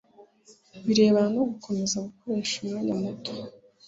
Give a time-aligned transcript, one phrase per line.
[0.85, 3.31] birebana no gukomeza gukoresha umwanya muto